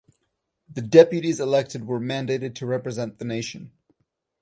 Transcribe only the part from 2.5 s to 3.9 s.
to represent the nation.